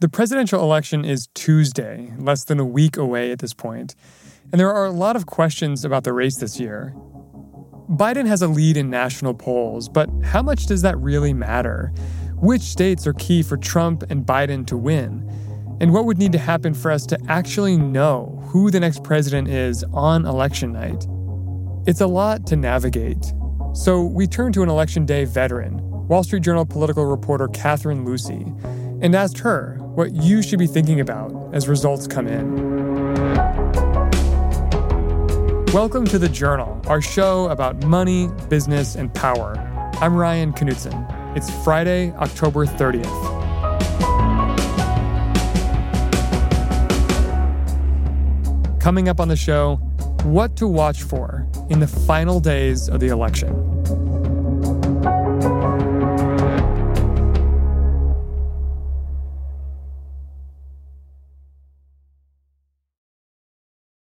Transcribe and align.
The 0.00 0.08
presidential 0.08 0.62
election 0.62 1.04
is 1.04 1.26
Tuesday, 1.34 2.12
less 2.18 2.44
than 2.44 2.60
a 2.60 2.64
week 2.64 2.96
away 2.96 3.32
at 3.32 3.40
this 3.40 3.52
point, 3.52 3.96
and 4.52 4.60
there 4.60 4.72
are 4.72 4.86
a 4.86 4.92
lot 4.92 5.16
of 5.16 5.26
questions 5.26 5.84
about 5.84 6.04
the 6.04 6.12
race 6.12 6.36
this 6.36 6.60
year. 6.60 6.94
Biden 7.90 8.24
has 8.24 8.40
a 8.40 8.46
lead 8.46 8.76
in 8.76 8.90
national 8.90 9.34
polls, 9.34 9.88
but 9.88 10.08
how 10.22 10.40
much 10.40 10.66
does 10.66 10.82
that 10.82 10.96
really 10.98 11.32
matter? 11.32 11.92
Which 12.36 12.62
states 12.62 13.08
are 13.08 13.12
key 13.14 13.42
for 13.42 13.56
Trump 13.56 14.04
and 14.08 14.24
Biden 14.24 14.64
to 14.68 14.76
win? 14.76 15.28
And 15.80 15.92
what 15.92 16.04
would 16.04 16.18
need 16.18 16.30
to 16.30 16.38
happen 16.38 16.74
for 16.74 16.92
us 16.92 17.04
to 17.06 17.18
actually 17.26 17.76
know 17.76 18.40
who 18.52 18.70
the 18.70 18.78
next 18.78 19.02
president 19.02 19.48
is 19.48 19.82
on 19.92 20.26
election 20.26 20.74
night? 20.74 21.08
It's 21.88 22.00
a 22.00 22.06
lot 22.06 22.46
to 22.46 22.54
navigate. 22.54 23.32
So 23.74 24.04
we 24.04 24.28
turn 24.28 24.52
to 24.52 24.62
an 24.62 24.68
election 24.68 25.06
day 25.06 25.24
veteran, 25.24 25.80
Wall 26.06 26.22
Street 26.22 26.44
Journal 26.44 26.64
political 26.64 27.04
reporter 27.04 27.48
Catherine 27.48 28.04
Lucey, 28.04 28.46
and 29.00 29.16
asked 29.16 29.38
her 29.38 29.80
what 29.98 30.12
you 30.12 30.42
should 30.42 30.60
be 30.60 30.66
thinking 30.68 31.00
about 31.00 31.32
as 31.52 31.66
results 31.66 32.06
come 32.06 32.28
in. 32.28 32.54
Welcome 35.72 36.04
to 36.04 36.20
The 36.20 36.28
Journal, 36.28 36.80
our 36.86 37.00
show 37.00 37.48
about 37.48 37.82
money, 37.82 38.28
business, 38.48 38.94
and 38.94 39.12
power. 39.12 39.58
I'm 40.00 40.14
Ryan 40.14 40.52
Knutson. 40.52 41.36
It's 41.36 41.50
Friday, 41.64 42.12
October 42.12 42.64
30th. 42.64 43.02
Coming 48.80 49.08
up 49.08 49.18
on 49.18 49.26
the 49.26 49.34
show, 49.34 49.80
what 50.22 50.54
to 50.58 50.68
watch 50.68 51.02
for 51.02 51.44
in 51.70 51.80
the 51.80 51.88
final 51.88 52.38
days 52.38 52.88
of 52.88 53.00
the 53.00 53.08
election. 53.08 53.67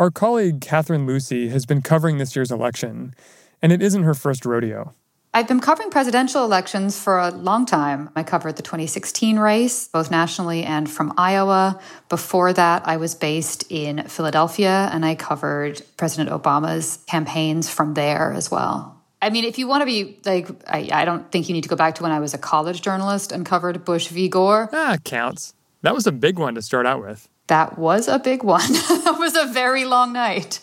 Our 0.00 0.10
colleague 0.10 0.62
Catherine 0.62 1.04
Lucey 1.04 1.50
has 1.50 1.66
been 1.66 1.82
covering 1.82 2.16
this 2.16 2.34
year's 2.34 2.50
election, 2.50 3.14
and 3.60 3.70
it 3.70 3.82
isn't 3.82 4.04
her 4.04 4.14
first 4.14 4.46
rodeo. 4.46 4.94
I've 5.34 5.46
been 5.46 5.60
covering 5.60 5.90
presidential 5.90 6.42
elections 6.42 6.98
for 6.98 7.18
a 7.18 7.30
long 7.30 7.66
time. 7.66 8.08
I 8.16 8.22
covered 8.22 8.56
the 8.56 8.62
2016 8.62 9.38
race, 9.38 9.88
both 9.88 10.10
nationally 10.10 10.64
and 10.64 10.90
from 10.90 11.12
Iowa. 11.18 11.78
Before 12.08 12.50
that, 12.54 12.88
I 12.88 12.96
was 12.96 13.14
based 13.14 13.70
in 13.70 14.08
Philadelphia 14.08 14.88
and 14.90 15.04
I 15.04 15.16
covered 15.16 15.82
President 15.98 16.30
Obama's 16.30 17.00
campaigns 17.06 17.68
from 17.68 17.92
there 17.92 18.32
as 18.32 18.50
well. 18.50 18.98
I 19.20 19.28
mean, 19.28 19.44
if 19.44 19.58
you 19.58 19.68
want 19.68 19.82
to 19.82 19.86
be 19.86 20.18
like, 20.24 20.48
I, 20.66 20.88
I 20.90 21.04
don't 21.04 21.30
think 21.30 21.50
you 21.50 21.52
need 21.52 21.64
to 21.64 21.68
go 21.68 21.76
back 21.76 21.96
to 21.96 22.02
when 22.02 22.10
I 22.10 22.20
was 22.20 22.32
a 22.32 22.38
college 22.38 22.80
journalist 22.80 23.32
and 23.32 23.44
covered 23.44 23.84
Bush 23.84 24.08
v. 24.08 24.30
Gore. 24.30 24.70
Ah, 24.72 24.96
counts. 25.04 25.52
That 25.82 25.94
was 25.94 26.06
a 26.06 26.12
big 26.12 26.38
one 26.38 26.54
to 26.54 26.62
start 26.62 26.86
out 26.86 27.02
with. 27.02 27.28
That 27.46 27.78
was 27.78 28.06
a 28.06 28.18
big 28.18 28.42
one. 28.42 28.72
that 28.72 29.16
was 29.18 29.34
a 29.36 29.46
very 29.46 29.84
long 29.84 30.12
night. 30.12 30.60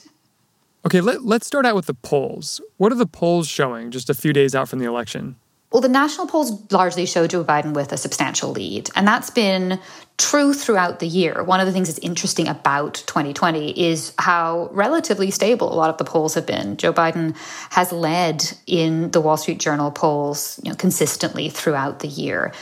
Okay, 0.86 1.02
let, 1.02 1.24
let's 1.24 1.46
start 1.46 1.66
out 1.66 1.76
with 1.76 1.88
the 1.88 1.94
polls. 1.94 2.62
What 2.78 2.92
are 2.92 2.96
the 2.96 3.08
polls 3.08 3.48
showing 3.48 3.92
just 3.92 4.10
a 4.10 4.14
few 4.14 4.32
days 4.32 4.56
out 4.56 4.70
from 4.70 4.80
the 4.80 4.86
election? 4.86 5.36
Well, 5.78 5.84
the 5.84 5.90
national 5.90 6.26
polls 6.26 6.72
largely 6.72 7.06
show 7.06 7.28
Joe 7.28 7.44
Biden 7.44 7.76
with 7.76 7.92
a 7.92 7.98
substantial 7.98 8.52
lead, 8.52 8.90
and 8.96 9.08
that's 9.08 9.30
been 9.30 9.80
true 10.18 10.52
throughout 10.52 10.98
the 10.98 11.06
year. 11.06 11.44
One 11.44 11.60
of 11.60 11.68
the 11.68 11.72
things 11.72 11.88
that's 11.88 12.00
interesting 12.00 12.48
about 12.48 12.96
2020 13.06 13.80
is 13.80 14.12
how 14.18 14.70
relatively 14.72 15.30
stable 15.30 15.72
a 15.72 15.78
lot 15.78 15.92
of 15.92 16.00
the 16.00 16.04
polls 16.04 16.34
have 16.34 16.48
been. 16.48 16.78
Joe 16.78 16.94
Biden 16.94 17.38
has 17.70 17.92
led 17.92 18.44
in 18.66 19.12
the 19.12 19.22
Wall 19.22 19.38
Street 19.38 19.60
Journal 19.60 19.92
polls 19.92 20.60
you 20.64 20.72
know, 20.72 20.76
consistently 20.76 21.48
throughout 21.50 22.00
the 22.00 22.08
year. 22.08 22.54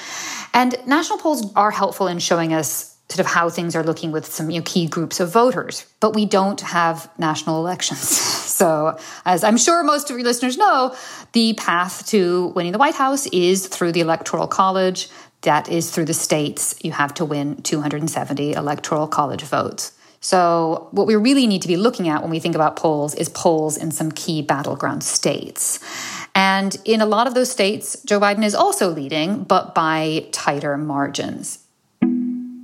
And 0.53 0.75
national 0.85 1.19
polls 1.19 1.53
are 1.55 1.71
helpful 1.71 2.07
in 2.07 2.19
showing 2.19 2.53
us 2.53 2.94
sort 3.15 3.25
of 3.25 3.31
how 3.31 3.49
things 3.49 3.75
are 3.75 3.83
looking 3.83 4.11
with 4.11 4.25
some 4.25 4.49
you 4.49 4.59
know, 4.59 4.63
key 4.65 4.87
groups 4.87 5.19
of 5.19 5.31
voters. 5.31 5.85
But 5.99 6.13
we 6.13 6.25
don't 6.25 6.59
have 6.61 7.09
national 7.17 7.59
elections. 7.59 7.99
so, 8.09 8.97
as 9.25 9.43
I'm 9.43 9.57
sure 9.57 9.83
most 9.83 10.09
of 10.09 10.17
your 10.17 10.25
listeners 10.25 10.57
know, 10.57 10.95
the 11.31 11.53
path 11.53 12.07
to 12.07 12.47
winning 12.55 12.73
the 12.73 12.77
White 12.77 12.95
House 12.95 13.25
is 13.27 13.67
through 13.67 13.93
the 13.93 14.01
Electoral 14.01 14.47
College. 14.47 15.09
That 15.41 15.69
is 15.69 15.91
through 15.91 16.05
the 16.05 16.13
states. 16.13 16.75
You 16.81 16.91
have 16.91 17.13
to 17.15 17.25
win 17.25 17.61
270 17.61 18.53
Electoral 18.53 19.07
College 19.07 19.43
votes. 19.43 19.91
So, 20.19 20.87
what 20.91 21.05
we 21.05 21.15
really 21.15 21.45
need 21.45 21.61
to 21.61 21.67
be 21.67 21.77
looking 21.77 22.09
at 22.09 22.21
when 22.21 22.31
we 22.31 22.39
think 22.39 22.55
about 22.55 22.75
polls 22.75 23.13
is 23.13 23.29
polls 23.29 23.77
in 23.77 23.91
some 23.91 24.11
key 24.11 24.41
battleground 24.41 25.03
states. 25.03 25.79
And 26.33 26.75
in 26.83 26.99
a 26.99 27.05
lot 27.05 27.27
of 27.27 27.33
those 27.33 27.51
states, 27.51 28.01
Joe 28.05 28.19
Biden 28.19 28.43
is 28.43 28.55
also 28.55 28.89
leading, 28.89 29.43
but 29.43 29.75
by 29.75 30.27
tighter 30.31 30.77
margins 30.77 31.64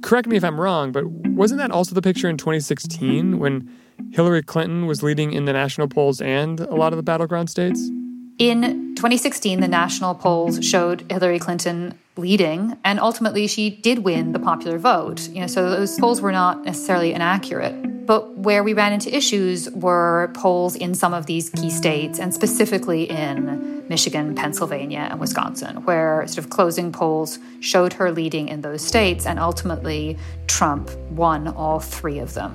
correct 0.02 0.28
me 0.28 0.38
if 0.38 0.44
I'm 0.44 0.60
wrong, 0.60 0.92
but 0.92 1.06
wasn't 1.06 1.60
that 1.60 1.72
also 1.72 1.96
the 1.96 2.02
picture 2.02 2.30
in 2.30 2.38
2016 2.38 3.40
when 3.40 3.70
Hillary 4.12 4.42
Clinton 4.44 4.86
was 4.86 5.04
leading 5.04 5.32
in 5.32 5.46
the 5.46 5.54
national 5.54 5.88
polls 5.88 6.22
and 6.22 6.60
a 6.60 6.76
lot 6.76 6.94
of 6.94 6.98
the 6.98 7.04
battleground 7.04 7.50
states? 7.50 7.90
In 8.38 8.96
2016, 8.96 9.60
the 9.60 9.68
national 9.68 10.16
polls 10.16 10.66
showed 10.66 11.06
Hillary 11.12 11.38
Clinton 11.38 11.94
leading, 12.18 12.78
and 12.84 13.00
ultimately 13.00 13.48
she 13.48 13.70
did 13.70 14.00
win 14.00 14.32
the 14.32 14.40
popular 14.40 14.78
vote. 14.78 15.30
You 15.30 15.42
know, 15.42 15.48
so 15.48 15.70
those 15.70 15.98
polls 16.00 16.22
were 16.22 16.32
not 16.32 16.66
necessarily 16.66 17.14
inaccurate. 17.14 18.06
But 18.06 18.38
where 18.38 18.64
we 18.64 18.74
ran 18.74 18.94
into 18.94 19.16
issues 19.16 19.70
were 19.72 20.32
polls 20.34 20.76
in 20.76 20.96
some 20.96 21.14
of 21.14 21.28
these 21.28 21.50
key 21.52 21.70
states, 21.70 22.20
and 22.20 22.34
specifically 22.34 23.04
in 23.04 23.81
Michigan, 23.92 24.34
Pennsylvania, 24.36 25.06
and 25.12 25.20
Wisconsin, 25.20 25.84
where 25.84 26.26
sort 26.26 26.38
of 26.38 26.50
closing 26.50 26.94
polls 26.94 27.40
showed 27.60 27.92
her 27.92 28.10
leading 28.10 28.48
in 28.48 28.62
those 28.62 28.82
states, 28.82 29.26
and 29.26 29.38
ultimately 29.38 30.18
Trump 30.48 30.90
won 31.10 31.50
all 31.50 31.82
three 31.82 32.18
of 32.18 32.34
them. 32.34 32.54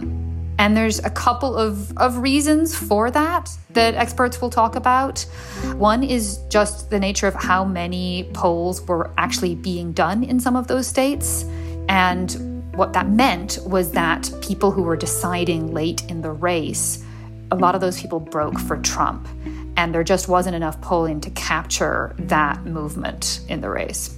And 0.58 0.74
there's 0.74 0.98
a 1.00 1.10
couple 1.10 1.54
of, 1.54 1.94
of 1.98 2.16
reasons 2.16 2.74
for 2.74 3.10
that 3.10 3.50
that 3.74 3.94
experts 3.94 4.40
will 4.40 4.48
talk 4.48 4.76
about. 4.76 5.26
One 5.74 6.02
is 6.02 6.38
just 6.48 6.88
the 6.88 6.98
nature 6.98 7.26
of 7.26 7.34
how 7.34 7.66
many 7.66 8.30
polls 8.32 8.80
were 8.88 9.10
actually 9.18 9.56
being 9.56 9.92
done 9.92 10.24
in 10.24 10.40
some 10.40 10.56
of 10.56 10.68
those 10.68 10.86
states. 10.86 11.44
And 11.90 12.30
what 12.74 12.94
that 12.94 13.10
meant 13.10 13.58
was 13.66 13.92
that 13.92 14.32
people 14.40 14.70
who 14.70 14.82
were 14.82 14.96
deciding 14.96 15.74
late 15.74 16.02
in 16.08 16.22
the 16.22 16.30
race, 16.30 17.04
a 17.50 17.56
lot 17.56 17.74
of 17.74 17.82
those 17.82 18.00
people 18.00 18.20
broke 18.20 18.58
for 18.58 18.78
Trump. 18.78 19.28
And 19.76 19.94
there 19.94 20.04
just 20.04 20.28
wasn't 20.28 20.56
enough 20.56 20.80
polling 20.80 21.20
to 21.20 21.30
capture 21.30 22.14
that 22.18 22.64
movement 22.64 23.40
in 23.48 23.60
the 23.60 23.68
race. 23.68 24.16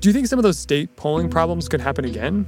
Do 0.00 0.08
you 0.08 0.12
think 0.12 0.26
some 0.26 0.38
of 0.38 0.42
those 0.42 0.58
state 0.58 0.96
polling 0.96 1.28
problems 1.28 1.68
could 1.68 1.80
happen 1.80 2.04
again? 2.04 2.46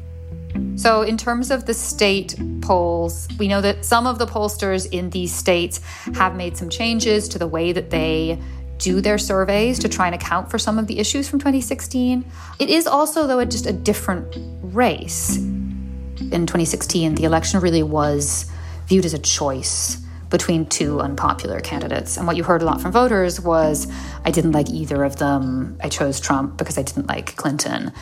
So, 0.76 1.02
in 1.02 1.16
terms 1.16 1.50
of 1.50 1.66
the 1.66 1.74
state 1.74 2.36
polls, 2.60 3.28
we 3.38 3.48
know 3.48 3.60
that 3.60 3.84
some 3.84 4.06
of 4.06 4.18
the 4.18 4.26
pollsters 4.26 4.88
in 4.90 5.10
these 5.10 5.34
states 5.34 5.80
have 6.14 6.36
made 6.36 6.56
some 6.56 6.68
changes 6.68 7.28
to 7.28 7.38
the 7.38 7.46
way 7.46 7.72
that 7.72 7.90
they 7.90 8.40
do 8.78 9.00
their 9.00 9.18
surveys 9.18 9.78
to 9.80 9.88
try 9.88 10.06
and 10.06 10.14
account 10.14 10.50
for 10.50 10.58
some 10.58 10.78
of 10.78 10.86
the 10.86 10.98
issues 10.98 11.28
from 11.28 11.38
2016. 11.38 12.24
It 12.58 12.70
is 12.70 12.86
also, 12.86 13.26
though, 13.26 13.44
just 13.44 13.66
a 13.66 13.72
different 13.72 14.36
race. 14.62 15.36
In 15.36 16.46
2016, 16.46 17.14
the 17.14 17.24
election 17.24 17.60
really 17.60 17.82
was 17.82 18.50
viewed 18.86 19.04
as 19.04 19.14
a 19.14 19.18
choice 19.18 20.03
between 20.30 20.66
two 20.66 21.00
unpopular 21.00 21.60
candidates. 21.60 22.16
And 22.16 22.26
what 22.26 22.36
you 22.36 22.42
heard 22.42 22.62
a 22.62 22.64
lot 22.64 22.80
from 22.80 22.92
voters 22.92 23.40
was 23.40 23.86
I 24.24 24.30
didn't 24.30 24.52
like 24.52 24.70
either 24.70 25.04
of 25.04 25.16
them. 25.16 25.78
I 25.82 25.88
chose 25.88 26.20
Trump 26.20 26.56
because 26.56 26.78
I 26.78 26.82
didn't 26.82 27.06
like 27.06 27.36
Clinton. 27.36 27.92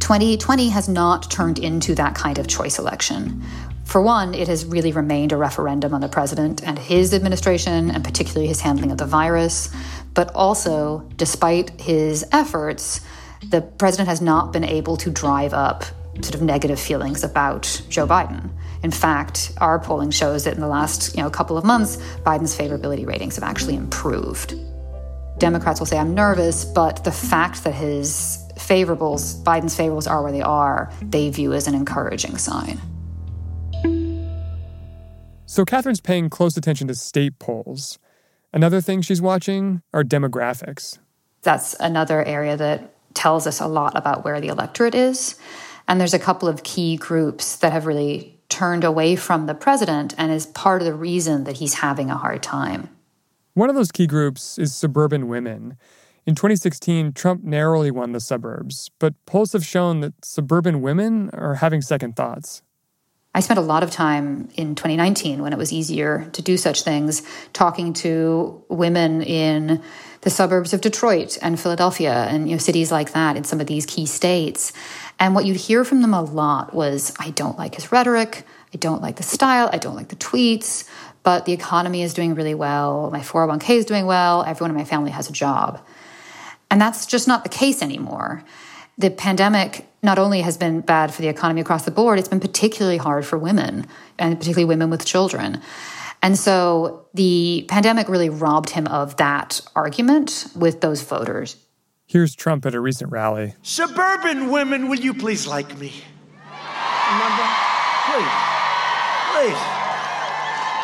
2020 0.00 0.68
has 0.70 0.88
not 0.88 1.30
turned 1.30 1.58
into 1.58 1.94
that 1.94 2.14
kind 2.14 2.38
of 2.38 2.46
choice 2.46 2.78
election. 2.78 3.42
For 3.84 4.00
one, 4.00 4.34
it 4.34 4.48
has 4.48 4.64
really 4.64 4.92
remained 4.92 5.32
a 5.32 5.36
referendum 5.36 5.92
on 5.94 6.00
the 6.00 6.08
president 6.08 6.62
and 6.62 6.78
his 6.78 7.12
administration, 7.12 7.90
and 7.90 8.02
particularly 8.02 8.46
his 8.46 8.60
handling 8.60 8.90
of 8.90 8.98
the 8.98 9.06
virus. 9.06 9.70
But 10.14 10.34
also, 10.34 11.08
despite 11.16 11.80
his 11.80 12.24
efforts, 12.32 13.00
the 13.48 13.60
president 13.60 14.08
has 14.08 14.20
not 14.20 14.52
been 14.52 14.64
able 14.64 14.96
to 14.98 15.10
drive 15.10 15.52
up 15.52 15.84
sort 16.20 16.34
of 16.34 16.42
negative 16.42 16.78
feelings 16.78 17.24
about 17.24 17.82
Joe 17.88 18.06
Biden. 18.06 18.50
In 18.82 18.90
fact, 18.90 19.52
our 19.58 19.78
polling 19.78 20.10
shows 20.10 20.44
that 20.44 20.54
in 20.54 20.60
the 20.60 20.68
last 20.68 21.16
you 21.16 21.22
know, 21.22 21.30
couple 21.30 21.56
of 21.56 21.64
months, 21.64 21.96
Biden's 22.24 22.56
favorability 22.56 23.06
ratings 23.06 23.36
have 23.36 23.44
actually 23.44 23.76
improved. 23.76 24.54
Democrats 25.38 25.80
will 25.80 25.86
say, 25.86 25.98
I'm 25.98 26.14
nervous, 26.14 26.64
but 26.64 27.04
the 27.04 27.12
fact 27.12 27.64
that 27.64 27.74
his 27.74 28.38
favorables, 28.56 29.42
Biden's 29.42 29.76
favorables, 29.76 30.10
are 30.10 30.22
where 30.22 30.32
they 30.32 30.42
are, 30.42 30.92
they 31.00 31.30
view 31.30 31.52
as 31.52 31.66
an 31.66 31.74
encouraging 31.74 32.36
sign. 32.38 32.80
So 35.46 35.64
Catherine's 35.64 36.00
paying 36.00 36.30
close 36.30 36.56
attention 36.56 36.88
to 36.88 36.94
state 36.94 37.38
polls. 37.38 37.98
Another 38.52 38.80
thing 38.80 39.02
she's 39.02 39.22
watching 39.22 39.82
are 39.92 40.02
demographics. 40.02 40.98
That's 41.42 41.74
another 41.80 42.24
area 42.24 42.56
that 42.56 42.94
tells 43.14 43.46
us 43.46 43.60
a 43.60 43.66
lot 43.66 43.96
about 43.96 44.24
where 44.24 44.40
the 44.40 44.48
electorate 44.48 44.94
is. 44.94 45.38
And 45.88 46.00
there's 46.00 46.14
a 46.14 46.18
couple 46.18 46.48
of 46.48 46.62
key 46.62 46.96
groups 46.96 47.56
that 47.56 47.72
have 47.72 47.86
really 47.86 48.38
turned 48.52 48.84
away 48.84 49.16
from 49.16 49.46
the 49.46 49.54
president 49.54 50.14
and 50.18 50.30
is 50.30 50.44
part 50.44 50.82
of 50.82 50.86
the 50.86 50.94
reason 50.94 51.44
that 51.44 51.56
he's 51.56 51.74
having 51.74 52.10
a 52.10 52.18
hard 52.18 52.42
time. 52.42 52.90
One 53.54 53.70
of 53.70 53.74
those 53.74 53.90
key 53.90 54.06
groups 54.06 54.58
is 54.58 54.74
suburban 54.74 55.26
women. 55.26 55.78
In 56.26 56.34
2016, 56.34 57.14
Trump 57.14 57.42
narrowly 57.42 57.90
won 57.90 58.12
the 58.12 58.20
suburbs, 58.20 58.90
but 58.98 59.14
polls 59.24 59.54
have 59.54 59.64
shown 59.64 60.00
that 60.00 60.24
suburban 60.24 60.82
women 60.82 61.30
are 61.32 61.56
having 61.56 61.80
second 61.80 62.14
thoughts. 62.14 62.62
I 63.34 63.40
spent 63.40 63.58
a 63.58 63.62
lot 63.62 63.82
of 63.82 63.90
time 63.90 64.50
in 64.56 64.74
2019 64.74 65.40
when 65.40 65.54
it 65.54 65.58
was 65.58 65.72
easier 65.72 66.28
to 66.34 66.42
do 66.42 66.58
such 66.58 66.82
things 66.82 67.22
talking 67.54 67.94
to 67.94 68.62
women 68.68 69.22
in 69.22 69.82
the 70.20 70.30
suburbs 70.30 70.74
of 70.74 70.82
Detroit 70.82 71.38
and 71.40 71.58
Philadelphia 71.58 72.26
and 72.28 72.48
you 72.48 72.54
know 72.54 72.58
cities 72.58 72.92
like 72.92 73.12
that 73.12 73.36
in 73.36 73.44
some 73.44 73.60
of 73.60 73.66
these 73.66 73.86
key 73.86 74.04
states. 74.04 74.72
And 75.22 75.34
what 75.34 75.46
you'd 75.46 75.56
hear 75.56 75.84
from 75.84 76.02
them 76.02 76.12
a 76.12 76.20
lot 76.20 76.74
was 76.74 77.14
I 77.18 77.30
don't 77.30 77.56
like 77.56 77.76
his 77.76 77.92
rhetoric, 77.92 78.44
I 78.74 78.76
don't 78.76 79.00
like 79.00 79.16
the 79.16 79.22
style, 79.22 79.70
I 79.72 79.78
don't 79.78 79.94
like 79.94 80.08
the 80.08 80.16
tweets, 80.16 80.86
but 81.22 81.44
the 81.46 81.52
economy 81.52 82.02
is 82.02 82.12
doing 82.12 82.34
really 82.34 82.54
well, 82.54 83.08
my 83.10 83.20
401k 83.20 83.70
is 83.76 83.84
doing 83.84 84.04
well, 84.04 84.42
everyone 84.42 84.72
in 84.72 84.76
my 84.76 84.84
family 84.84 85.12
has 85.12 85.30
a 85.30 85.32
job. 85.32 85.80
And 86.70 86.80
that's 86.80 87.06
just 87.06 87.28
not 87.28 87.44
the 87.44 87.50
case 87.50 87.82
anymore 87.82 88.44
the 88.98 89.10
pandemic 89.10 89.86
not 90.02 90.18
only 90.18 90.40
has 90.42 90.56
been 90.56 90.80
bad 90.80 91.12
for 91.12 91.22
the 91.22 91.28
economy 91.28 91.60
across 91.60 91.84
the 91.84 91.90
board, 91.90 92.18
it's 92.18 92.28
been 92.28 92.40
particularly 92.40 92.98
hard 92.98 93.24
for 93.24 93.38
women, 93.38 93.86
and 94.18 94.38
particularly 94.38 94.64
women 94.64 94.90
with 94.90 95.04
children. 95.04 95.60
And 96.22 96.38
so 96.38 97.06
the 97.14 97.66
pandemic 97.68 98.08
really 98.08 98.28
robbed 98.28 98.70
him 98.70 98.86
of 98.86 99.16
that 99.16 99.60
argument 99.74 100.46
with 100.54 100.80
those 100.80 101.02
voters. 101.02 101.56
Here's 102.12 102.34
Trump 102.34 102.66
at 102.66 102.74
a 102.74 102.80
recent 102.80 103.10
rally. 103.10 103.54
Suburban 103.62 104.50
women, 104.50 104.90
will 104.90 105.00
you 105.00 105.14
please 105.14 105.46
like 105.46 105.78
me? 105.78 105.94
Remember? 107.08 107.46
Please. 108.04 108.34
Please. 109.32 109.62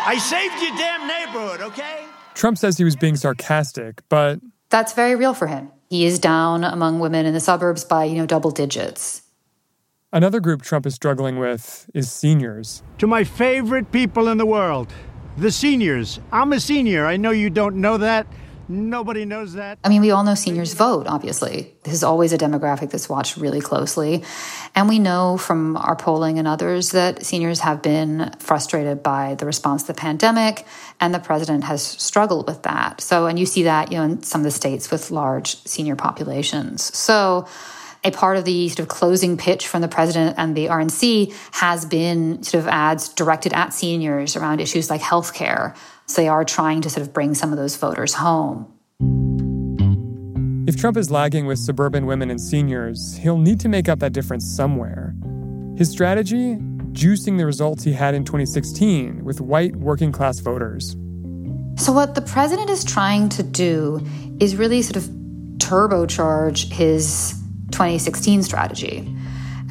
I 0.07 0.17
saved 0.19 0.55
your 0.63 0.75
damn 0.79 1.07
neighborhood, 1.07 1.61
okay? 1.61 2.07
Trump 2.33 2.57
says 2.57 2.79
he 2.79 2.85
was 2.85 2.97
being 2.97 3.15
sarcastic, 3.15 4.01
but. 4.09 4.41
That's 4.71 4.95
very 4.95 5.17
real 5.17 5.35
for 5.35 5.47
him. 5.47 5.71
He 5.91 6.07
is 6.07 6.19
down 6.19 6.65
among 6.65 6.99
women 6.99 7.27
in 7.27 7.35
the 7.35 7.41
suburbs 7.41 7.85
by, 7.85 8.05
you 8.05 8.17
know, 8.17 8.25
double 8.25 8.51
digits. 8.51 9.21
Another 10.11 10.41
group 10.41 10.63
Trump 10.63 10.87
is 10.87 10.95
struggling 10.95 11.39
with 11.39 11.91
is 11.93 12.11
seniors. 12.11 12.83
To 13.01 13.07
my 13.07 13.25
favorite 13.25 13.93
people 13.93 14.29
in 14.29 14.39
the 14.39 14.47
world, 14.47 14.91
the 15.37 15.53
seniors. 15.53 16.21
I'm 16.33 16.55
a 16.55 16.59
senior. 16.59 17.05
I 17.05 17.19
know 17.19 17.33
you 17.33 17.51
don't 17.51 17.77
know 17.77 17.99
that. 17.99 18.27
Nobody 18.69 19.25
knows 19.25 19.55
that. 19.55 19.79
I 19.83 19.89
mean, 19.89 20.03
we 20.03 20.11
all 20.11 20.25
know 20.25 20.35
seniors 20.35 20.75
vote, 20.75 21.07
obviously. 21.07 21.75
This 21.85 21.95
is 21.95 22.05
always 22.05 22.35
a 22.35 22.39
demographic 22.39 22.91
that's 22.91 23.09
watched 23.09 23.39
really 23.39 23.63
closely. 23.63 24.23
And 24.75 24.89
we 24.89 24.99
know 24.99 25.39
from 25.39 25.77
our 25.79 25.97
polling 25.97 26.39
and 26.39 26.47
others 26.47 26.91
that 26.91 27.25
seniors 27.25 27.61
have 27.61 27.81
been 27.81 28.35
frustrated 28.39 29.03
by 29.03 29.37
the 29.37 29.47
response 29.47 29.85
to 29.85 29.89
the 29.89 29.95
pandemic, 29.95 30.67
and 31.01 31.15
the 31.15 31.19
president 31.19 31.65
has 31.65 31.83
struggled 31.83 32.47
with 32.47 32.63
that. 32.65 33.01
So, 33.01 33.27
and 33.27 33.39
you 33.39 33.47
see 33.47 33.63
that, 33.63 33.91
you 33.91 33.97
know, 33.99 34.05
in 34.05 34.23
some 34.23 34.43
of 34.43 34.45
the 34.45 34.51
states 34.51 34.91
with 34.91 35.11
large 35.11 35.57
senior 35.65 35.97
populations. 35.97 36.95
So, 36.97 37.49
a 38.05 38.11
part 38.11 38.37
of 38.37 38.45
the 38.45 38.69
sort 38.69 38.81
of 38.81 38.89
closing 38.89 39.37
pitch 39.37 39.67
from 39.67 39.83
the 39.83 39.89
president 39.89 40.37
and 40.39 40.57
the 40.57 40.67
RNC 40.67 41.35
has 41.53 41.85
been 41.85 42.43
sort 42.43 42.63
of 42.63 42.69
ads 42.69 43.09
directed 43.09 43.53
at 43.53 43.73
seniors 43.75 44.37
around 44.37 44.61
issues 44.61 44.89
like 44.89 45.01
healthcare, 45.01 45.75
so 46.09 46.23
they 46.23 46.29
are 46.29 46.45
trying 46.45 46.81
to 46.81 46.91
sort 46.91 47.07
of 47.07 47.13
bring 47.13 47.35
some 47.35 47.53
of 47.53 47.59
those 47.59 47.77
voters 47.77 48.15
home. 48.15 48.67
If 50.67 50.77
Trump 50.77 50.97
is 50.97 51.11
lagging 51.11 51.47
with 51.47 51.59
suburban 51.59 52.07
women 52.07 52.31
and 52.31 52.41
seniors, 52.41 53.17
he'll 53.17 53.39
need 53.39 53.61
to 53.61 53.69
make 53.69 53.89
up 53.89 54.01
that 54.01 54.13
difference 54.13 54.45
somewhere. 54.45 55.15
His 55.77 55.91
strategy? 55.91 56.57
Juicing 56.93 57.39
the 57.39 57.47
results 57.47 57.85
he 57.85 57.93
had 57.93 58.15
in 58.15 58.25
2016 58.25 59.25
with 59.25 59.41
white 59.41 59.77
working 59.77 60.11
class 60.11 60.41
voters. 60.41 60.97
So, 61.77 61.93
what 61.93 62.15
the 62.15 62.23
president 62.23 62.71
is 62.71 62.85
trying 62.85 63.29
to 63.31 63.43
do 63.43 64.05
is 64.41 64.57
really 64.57 64.83
sort 64.83 64.97
of 64.97 65.05
turbocharge 65.59 66.73
his 66.73 67.35
2016 67.71 68.43
strategy. 68.43 69.15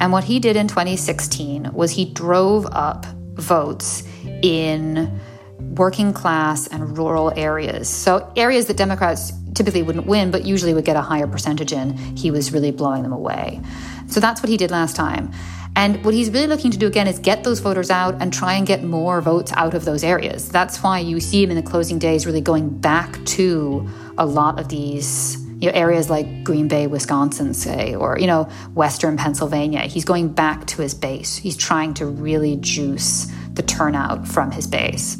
And 0.00 0.12
what 0.12 0.24
he 0.24 0.38
did 0.38 0.56
in 0.56 0.68
2016 0.68 1.72
was 1.72 1.90
he 1.90 2.12
drove 2.12 2.66
up 2.66 3.04
votes 3.34 4.04
in 4.42 5.20
working 5.78 6.12
class 6.12 6.66
and 6.66 6.98
rural 6.98 7.32
areas. 7.36 7.88
So, 7.88 8.30
areas 8.36 8.66
that 8.66 8.76
Democrats 8.76 9.32
typically 9.54 9.82
wouldn't 9.82 10.06
win, 10.06 10.30
but 10.30 10.44
usually 10.44 10.74
would 10.74 10.84
get 10.84 10.96
a 10.96 11.00
higher 11.00 11.26
percentage 11.26 11.72
in, 11.72 11.96
he 12.16 12.30
was 12.30 12.52
really 12.52 12.70
blowing 12.70 13.02
them 13.02 13.12
away. 13.12 13.60
So, 14.08 14.20
that's 14.20 14.42
what 14.42 14.48
he 14.48 14.56
did 14.56 14.70
last 14.70 14.96
time. 14.96 15.32
And 15.76 16.04
what 16.04 16.12
he's 16.12 16.28
really 16.30 16.48
looking 16.48 16.72
to 16.72 16.78
do 16.78 16.88
again 16.88 17.06
is 17.06 17.20
get 17.20 17.44
those 17.44 17.60
voters 17.60 17.88
out 17.88 18.20
and 18.20 18.32
try 18.32 18.54
and 18.54 18.66
get 18.66 18.82
more 18.82 19.20
votes 19.20 19.52
out 19.54 19.74
of 19.74 19.84
those 19.84 20.02
areas. 20.02 20.48
That's 20.48 20.82
why 20.82 20.98
you 20.98 21.20
see 21.20 21.42
him 21.42 21.50
in 21.50 21.56
the 21.56 21.62
closing 21.62 22.00
days 22.00 22.26
really 22.26 22.40
going 22.40 22.68
back 22.68 23.24
to 23.36 23.88
a 24.18 24.26
lot 24.26 24.58
of 24.58 24.68
these 24.68 25.38
you 25.60 25.70
know, 25.70 25.76
areas 25.76 26.10
like 26.10 26.44
Green 26.44 26.66
Bay, 26.66 26.88
Wisconsin, 26.88 27.54
say, 27.54 27.94
or 27.94 28.18
you 28.18 28.26
know, 28.26 28.44
Western 28.74 29.16
Pennsylvania. 29.16 29.82
He's 29.82 30.04
going 30.04 30.28
back 30.28 30.66
to 30.66 30.82
his 30.82 30.94
base. 30.94 31.36
He's 31.36 31.56
trying 31.56 31.94
to 31.94 32.06
really 32.06 32.56
juice 32.56 33.30
the 33.52 33.62
turnout 33.62 34.26
from 34.26 34.50
his 34.50 34.66
base. 34.66 35.16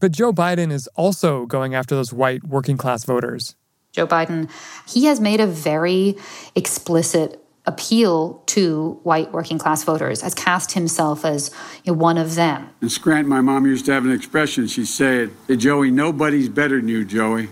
But 0.00 0.12
Joe 0.12 0.32
Biden 0.32 0.70
is 0.72 0.88
also 0.94 1.46
going 1.46 1.74
after 1.74 1.94
those 1.94 2.12
white 2.12 2.44
working 2.44 2.76
class 2.76 3.04
voters. 3.04 3.56
Joe 3.92 4.06
Biden, 4.06 4.50
he 4.86 5.06
has 5.06 5.20
made 5.20 5.40
a 5.40 5.46
very 5.46 6.16
explicit 6.54 7.42
appeal 7.64 8.42
to 8.46 9.00
white 9.02 9.32
working 9.32 9.58
class 9.58 9.82
voters, 9.82 10.20
has 10.20 10.34
cast 10.34 10.72
himself 10.72 11.24
as 11.24 11.50
you 11.84 11.92
know, 11.92 11.98
one 11.98 12.18
of 12.18 12.34
them. 12.34 12.68
In 12.80 12.88
Scranton, 12.88 13.28
my 13.28 13.40
mom 13.40 13.66
used 13.66 13.86
to 13.86 13.92
have 13.92 14.04
an 14.04 14.12
expression. 14.12 14.66
She 14.66 14.84
said, 14.84 15.30
hey, 15.48 15.56
Joey, 15.56 15.90
nobody's 15.90 16.48
better 16.48 16.76
than 16.78 16.88
you, 16.88 17.04
Joey, 17.04 17.48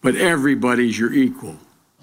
but 0.00 0.14
everybody's 0.16 0.98
your 0.98 1.12
equal. 1.12 1.56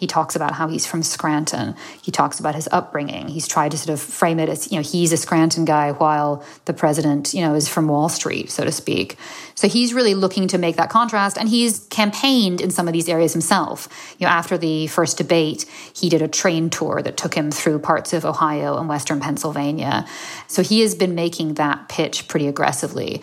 He 0.03 0.07
talks 0.07 0.35
about 0.35 0.51
how 0.51 0.67
he's 0.67 0.85
from 0.85 1.01
Scranton. 1.01 1.77
He 2.01 2.11
talks 2.11 2.37
about 2.37 2.55
his 2.55 2.67
upbringing. 2.73 3.29
He's 3.29 3.47
tried 3.47 3.71
to 3.71 3.77
sort 3.77 3.93
of 3.93 4.01
frame 4.01 4.37
it 4.37 4.49
as, 4.49 4.69
you 4.69 4.77
know, 4.77 4.83
he's 4.83 5.13
a 5.13 5.17
Scranton 5.17 5.63
guy 5.63 5.93
while 5.93 6.43
the 6.65 6.73
president, 6.73 7.33
you 7.33 7.39
know, 7.39 7.55
is 7.55 7.69
from 7.69 7.87
Wall 7.87 8.09
Street, 8.09 8.51
so 8.51 8.65
to 8.65 8.71
speak. 8.73 9.15
So 9.55 9.69
he's 9.69 9.93
really 9.93 10.13
looking 10.13 10.49
to 10.49 10.57
make 10.57 10.75
that 10.75 10.89
contrast. 10.89 11.37
And 11.37 11.47
he's 11.47 11.87
campaigned 11.89 12.59
in 12.59 12.69
some 12.69 12.89
of 12.89 12.91
these 12.91 13.07
areas 13.07 13.31
himself. 13.31 13.87
You 14.19 14.25
know, 14.25 14.33
after 14.33 14.57
the 14.57 14.87
first 14.87 15.17
debate, 15.17 15.63
he 15.95 16.09
did 16.09 16.21
a 16.21 16.27
train 16.27 16.69
tour 16.69 17.01
that 17.01 17.15
took 17.15 17.33
him 17.33 17.49
through 17.49 17.79
parts 17.79 18.11
of 18.11 18.25
Ohio 18.25 18.77
and 18.77 18.89
Western 18.89 19.21
Pennsylvania. 19.21 20.05
So 20.47 20.63
he 20.63 20.81
has 20.81 20.95
been 20.95 21.15
making 21.15 21.53
that 21.53 21.87
pitch 21.87 22.27
pretty 22.27 22.49
aggressively. 22.49 23.21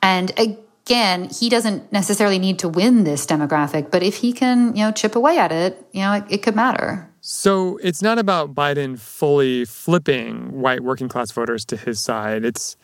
And 0.00 0.30
again, 0.38 0.58
he 0.90 1.48
doesn't 1.48 1.92
necessarily 1.92 2.38
need 2.38 2.58
to 2.58 2.68
win 2.68 3.04
this 3.04 3.24
demographic, 3.24 3.92
but 3.92 4.02
if 4.02 4.16
he 4.16 4.32
can, 4.32 4.74
you 4.74 4.84
know, 4.84 4.90
chip 4.90 5.14
away 5.14 5.38
at 5.38 5.52
it, 5.52 5.86
you 5.92 6.00
know, 6.00 6.14
it, 6.14 6.24
it 6.28 6.42
could 6.42 6.56
matter. 6.56 7.08
So 7.20 7.78
it's 7.82 8.02
not 8.02 8.18
about 8.18 8.54
Biden 8.54 8.98
fully 8.98 9.64
flipping 9.64 10.60
white 10.60 10.80
working 10.80 11.08
class 11.08 11.30
voters 11.30 11.64
to 11.66 11.76
his 11.76 12.00
side. 12.00 12.44
It's 12.44 12.76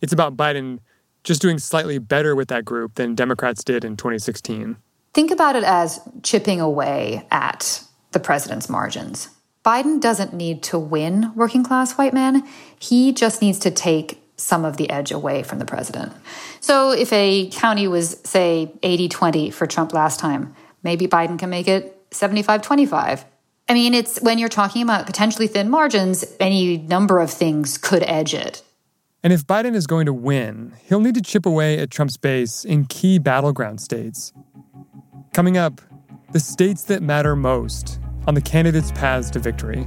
it's 0.00 0.12
about 0.12 0.36
Biden 0.36 0.78
just 1.22 1.42
doing 1.42 1.58
slightly 1.58 1.98
better 1.98 2.34
with 2.34 2.48
that 2.48 2.64
group 2.64 2.94
than 2.94 3.14
Democrats 3.14 3.62
did 3.62 3.84
in 3.84 3.94
2016. 3.94 4.78
Think 5.12 5.30
about 5.30 5.54
it 5.54 5.64
as 5.64 6.00
chipping 6.22 6.60
away 6.60 7.26
at 7.30 7.84
the 8.12 8.20
president's 8.20 8.70
margins. 8.70 9.28
Biden 9.64 10.00
doesn't 10.00 10.32
need 10.32 10.62
to 10.62 10.78
win 10.78 11.32
working 11.34 11.62
class 11.62 11.98
white 11.98 12.14
men. 12.14 12.48
He 12.78 13.12
just 13.12 13.42
needs 13.42 13.58
to 13.58 13.70
take 13.70 14.29
some 14.40 14.64
of 14.64 14.76
the 14.76 14.90
edge 14.90 15.12
away 15.12 15.42
from 15.42 15.58
the 15.58 15.64
president. 15.64 16.12
So 16.60 16.90
if 16.92 17.12
a 17.12 17.48
county 17.50 17.88
was, 17.88 18.18
say, 18.24 18.72
80 18.82 19.08
20 19.08 19.50
for 19.50 19.66
Trump 19.66 19.92
last 19.92 20.18
time, 20.18 20.54
maybe 20.82 21.06
Biden 21.06 21.38
can 21.38 21.50
make 21.50 21.68
it 21.68 21.96
75 22.10 22.62
25. 22.62 23.24
I 23.68 23.74
mean, 23.74 23.94
it's 23.94 24.20
when 24.20 24.38
you're 24.38 24.48
talking 24.48 24.82
about 24.82 25.06
potentially 25.06 25.46
thin 25.46 25.70
margins, 25.70 26.24
any 26.40 26.78
number 26.78 27.20
of 27.20 27.30
things 27.30 27.78
could 27.78 28.02
edge 28.02 28.34
it. 28.34 28.62
And 29.22 29.32
if 29.32 29.46
Biden 29.46 29.74
is 29.74 29.86
going 29.86 30.06
to 30.06 30.12
win, 30.12 30.72
he'll 30.86 31.00
need 31.00 31.14
to 31.14 31.22
chip 31.22 31.44
away 31.46 31.78
at 31.78 31.90
Trump's 31.90 32.16
base 32.16 32.64
in 32.64 32.86
key 32.86 33.18
battleground 33.18 33.80
states. 33.80 34.32
Coming 35.34 35.56
up, 35.56 35.80
the 36.32 36.40
states 36.40 36.84
that 36.84 37.02
matter 37.02 37.36
most 37.36 38.00
on 38.26 38.34
the 38.34 38.40
candidates' 38.40 38.92
paths 38.92 39.30
to 39.30 39.38
victory. 39.38 39.86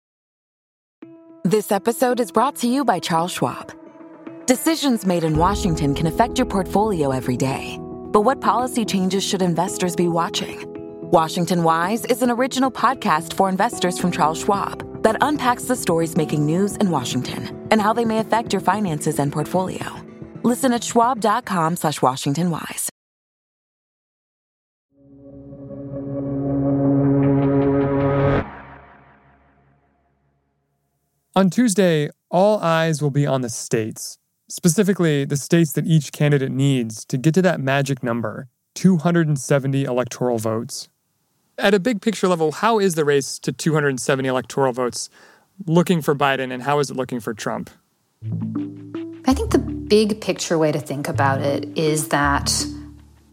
This 1.43 1.71
episode 1.71 2.19
is 2.19 2.31
brought 2.31 2.55
to 2.57 2.67
you 2.67 2.85
by 2.85 2.99
Charles 2.99 3.31
Schwab. 3.31 3.73
Decisions 4.45 5.07
made 5.07 5.23
in 5.23 5.37
Washington 5.37 5.95
can 5.95 6.05
affect 6.05 6.37
your 6.37 6.45
portfolio 6.45 7.09
every 7.09 7.35
day. 7.35 7.79
But 7.81 8.21
what 8.21 8.41
policy 8.41 8.85
changes 8.85 9.23
should 9.23 9.41
investors 9.41 9.95
be 9.95 10.07
watching? 10.07 10.63
Washington 11.11 11.63
Wise 11.63 12.05
is 12.05 12.21
an 12.21 12.29
original 12.29 12.69
podcast 12.69 13.33
for 13.33 13.49
investors 13.49 13.97
from 13.97 14.11
Charles 14.11 14.41
Schwab 14.41 15.01
that 15.01 15.17
unpacks 15.21 15.63
the 15.63 15.75
stories 15.75 16.15
making 16.15 16.45
news 16.45 16.77
in 16.77 16.91
Washington 16.91 17.67
and 17.71 17.81
how 17.81 17.91
they 17.91 18.05
may 18.05 18.19
affect 18.19 18.53
your 18.53 18.61
finances 18.61 19.17
and 19.17 19.33
portfolio. 19.33 19.85
Listen 20.43 20.73
at 20.73 20.83
schwab.com 20.83 21.75
On 31.33 31.49
Tuesday, 31.49 32.09
all 32.29 32.59
eyes 32.59 33.01
will 33.01 33.09
be 33.09 33.25
on 33.25 33.39
the 33.39 33.47
states, 33.47 34.17
specifically 34.49 35.23
the 35.23 35.37
states 35.37 35.71
that 35.71 35.87
each 35.87 36.11
candidate 36.11 36.51
needs 36.51 37.05
to 37.05 37.17
get 37.17 37.33
to 37.35 37.41
that 37.41 37.61
magic 37.61 38.03
number 38.03 38.49
270 38.75 39.85
electoral 39.85 40.37
votes. 40.37 40.89
At 41.57 41.73
a 41.73 41.79
big 41.79 42.01
picture 42.01 42.27
level, 42.27 42.51
how 42.51 42.79
is 42.79 42.95
the 42.95 43.05
race 43.05 43.39
to 43.39 43.53
270 43.53 44.27
electoral 44.27 44.73
votes 44.73 45.09
looking 45.65 46.01
for 46.01 46.13
Biden 46.13 46.51
and 46.51 46.63
how 46.63 46.79
is 46.79 46.89
it 46.89 46.97
looking 46.97 47.21
for 47.21 47.33
Trump? 47.33 47.69
I 49.25 49.33
think 49.33 49.51
the 49.51 49.59
big 49.59 50.19
picture 50.19 50.57
way 50.57 50.73
to 50.73 50.79
think 50.79 51.07
about 51.07 51.39
it 51.39 51.77
is 51.77 52.09
that 52.09 52.51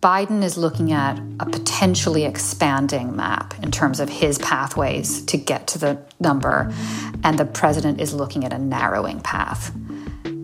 Biden 0.00 0.44
is 0.44 0.56
looking 0.56 0.92
at 0.92 1.18
a 1.40 1.46
potentially 1.46 2.24
expanding 2.24 3.16
map 3.16 3.54
in 3.64 3.72
terms 3.72 3.98
of 3.98 4.08
his 4.08 4.38
pathways 4.38 5.24
to 5.24 5.36
get 5.36 5.66
to 5.68 5.78
the 5.78 5.98
number, 6.20 6.72
and 7.24 7.36
the 7.36 7.44
president 7.44 8.00
is 8.00 8.14
looking 8.14 8.44
at 8.44 8.52
a 8.52 8.58
narrowing 8.58 9.20
path. 9.20 9.74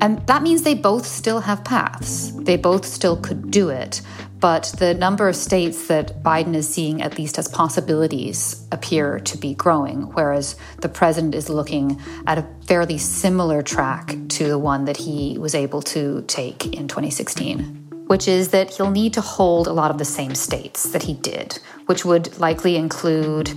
And 0.01 0.27
that 0.27 0.43
means 0.43 0.63
they 0.63 0.75
both 0.75 1.07
still 1.07 1.39
have 1.41 1.63
paths. 1.63 2.33
They 2.33 2.57
both 2.57 2.85
still 2.85 3.17
could 3.17 3.53
do 3.53 3.69
it, 3.69 4.03
but 4.41 4.75
the 4.81 4.93
number 4.93 5.29
of 5.29 5.37
states 5.37 5.87
that 5.87 6.21
Biden 6.21 6.57
is 6.57 6.69
seeing, 6.69 7.01
at 7.01 7.17
least 7.17 7.39
as 7.39 7.47
possibilities, 7.47 8.67
appear 8.73 9.21
to 9.21 9.39
be 9.39 9.55
growing, 9.55 10.13
whereas 10.15 10.57
the 10.81 10.89
president 10.89 11.33
is 11.37 11.49
looking 11.49 12.01
at 12.27 12.39
a 12.39 12.47
fairly 12.67 12.99
similar 12.99 13.63
track 13.63 14.17
to 14.31 14.49
the 14.49 14.59
one 14.59 14.87
that 14.87 14.97
he 14.97 15.39
was 15.39 15.55
able 15.55 15.81
to 15.83 16.25
take 16.27 16.67
in 16.75 16.89
2016 16.89 17.84
which 18.07 18.29
is 18.29 18.49
that 18.49 18.71
he'll 18.71 18.91
need 18.91 19.15
to 19.15 19.21
hold 19.21 19.67
a 19.67 19.73
lot 19.73 19.91
of 19.91 19.99
the 19.99 20.05
same 20.05 20.35
states 20.35 20.85
that 20.93 21.03
he 21.03 21.15
did, 21.15 21.59
which 21.87 22.05
would 22.05 22.39
likely 22.39 22.77
include 22.77 23.49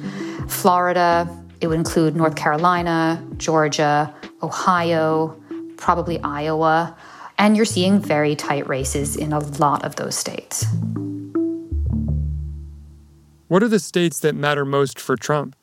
Florida, 0.47 1.27
it 1.59 1.67
would 1.67 1.77
include 1.77 2.15
North 2.15 2.35
Carolina, 2.35 3.23
Georgia, 3.37 4.13
Ohio, 4.41 5.39
probably 5.77 6.19
Iowa. 6.19 6.95
And 7.37 7.55
you're 7.55 7.65
seeing 7.65 7.99
very 7.99 8.35
tight 8.35 8.67
races 8.67 9.15
in 9.15 9.33
a 9.33 9.39
lot 9.39 9.83
of 9.85 9.95
those 9.95 10.15
states. 10.15 10.65
What 13.47 13.63
are 13.63 13.67
the 13.67 13.79
states 13.79 14.19
that 14.19 14.35
matter 14.35 14.65
most 14.65 14.99
for 14.99 15.15
Trump? 15.15 15.55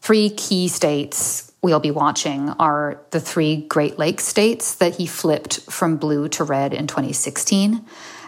Three 0.00 0.30
key 0.30 0.68
states 0.68 1.52
we'll 1.62 1.80
be 1.80 1.90
watching 1.90 2.50
are 2.50 3.00
the 3.10 3.18
three 3.18 3.56
Great 3.56 3.98
Lakes 3.98 4.24
states 4.24 4.74
that 4.74 4.96
he 4.96 5.06
flipped 5.06 5.60
from 5.70 5.96
blue 5.96 6.28
to 6.28 6.44
red 6.44 6.74
in 6.74 6.86
2016. 6.86 7.84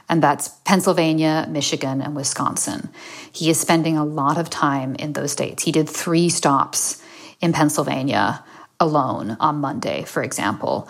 And 0.08 0.22
that's 0.22 0.48
Pennsylvania, 0.64 1.46
Michigan, 1.48 2.00
and 2.00 2.14
Wisconsin. 2.14 2.90
He 3.32 3.50
is 3.50 3.60
spending 3.60 3.96
a 3.96 4.04
lot 4.04 4.38
of 4.38 4.48
time 4.50 4.94
in 4.96 5.14
those 5.14 5.32
states. 5.32 5.64
He 5.64 5.72
did 5.72 5.88
three 5.88 6.28
stops 6.28 7.02
in 7.40 7.52
Pennsylvania 7.52 8.44
alone 8.78 9.36
on 9.40 9.56
Monday, 9.56 10.04
for 10.04 10.22
example. 10.22 10.88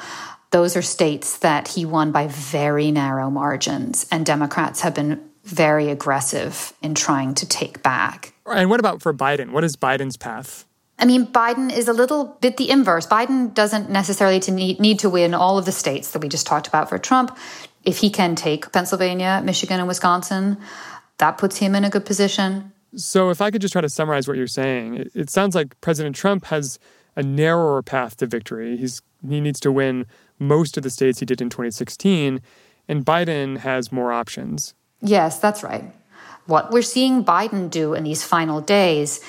Those 0.50 0.76
are 0.76 0.82
states 0.82 1.38
that 1.38 1.68
he 1.68 1.84
won 1.84 2.12
by 2.12 2.28
very 2.28 2.90
narrow 2.90 3.30
margins, 3.30 4.06
and 4.10 4.24
Democrats 4.24 4.80
have 4.82 4.94
been 4.94 5.20
very 5.44 5.90
aggressive 5.90 6.72
in 6.82 6.94
trying 6.94 7.34
to 7.34 7.48
take 7.48 7.82
back. 7.82 8.32
And 8.46 8.68
what 8.68 8.80
about 8.80 9.02
for 9.02 9.14
Biden? 9.14 9.50
What 9.50 9.64
is 9.64 9.76
Biden's 9.76 10.16
path? 10.16 10.64
I 10.98 11.04
mean, 11.04 11.26
Biden 11.26 11.70
is 11.70 11.88
a 11.88 11.92
little 11.92 12.36
bit 12.40 12.56
the 12.56 12.70
inverse. 12.70 13.06
Biden 13.06 13.52
doesn't 13.52 13.90
necessarily 13.90 14.40
to 14.40 14.50
need, 14.50 14.80
need 14.80 14.98
to 15.00 15.10
win 15.10 15.34
all 15.34 15.58
of 15.58 15.66
the 15.66 15.72
states 15.72 16.12
that 16.12 16.22
we 16.22 16.28
just 16.28 16.46
talked 16.46 16.66
about 16.66 16.88
for 16.88 16.98
Trump. 16.98 17.36
If 17.86 17.98
he 17.98 18.10
can 18.10 18.34
take 18.34 18.70
Pennsylvania, 18.72 19.40
Michigan, 19.42 19.78
and 19.78 19.88
Wisconsin, 19.88 20.58
that 21.18 21.38
puts 21.38 21.56
him 21.56 21.74
in 21.74 21.84
a 21.84 21.90
good 21.90 22.04
position. 22.04 22.72
So, 22.94 23.30
if 23.30 23.40
I 23.40 23.50
could 23.50 23.62
just 23.62 23.72
try 23.72 23.80
to 23.80 23.88
summarize 23.88 24.28
what 24.28 24.36
you're 24.36 24.46
saying, 24.46 24.96
it, 24.96 25.10
it 25.14 25.30
sounds 25.30 25.54
like 25.54 25.80
President 25.80 26.14
Trump 26.14 26.46
has 26.46 26.78
a 27.14 27.22
narrower 27.22 27.82
path 27.82 28.18
to 28.18 28.26
victory. 28.26 28.76
He's 28.76 29.00
he 29.26 29.40
needs 29.40 29.60
to 29.60 29.72
win 29.72 30.06
most 30.38 30.76
of 30.76 30.82
the 30.82 30.90
states 30.90 31.20
he 31.20 31.26
did 31.26 31.40
in 31.40 31.48
2016, 31.48 32.40
and 32.88 33.04
Biden 33.04 33.58
has 33.58 33.90
more 33.90 34.12
options. 34.12 34.74
Yes, 35.00 35.38
that's 35.38 35.62
right. 35.62 35.84
What 36.46 36.70
we're 36.70 36.82
seeing 36.82 37.24
Biden 37.24 37.70
do 37.70 37.94
in 37.94 38.04
these 38.04 38.22
final 38.22 38.60
days 38.60 39.20